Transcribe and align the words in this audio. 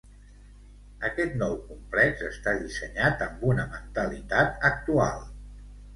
Aquest 1.09 1.35
nou 1.41 1.51
complex 1.67 2.25
està 2.29 2.55
dissenyat 2.63 3.21
amb 3.29 3.45
una 3.53 3.67
mentalitat 3.75 4.67
actual. 4.71 5.27